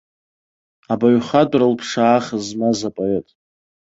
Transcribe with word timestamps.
Абаҩхатәра 0.93 1.71
лԥшаах 1.73 2.25
змаз 2.45 2.79
апоет. 2.89 3.27